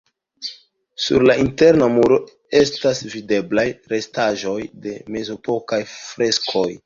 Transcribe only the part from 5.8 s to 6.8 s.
freskoj.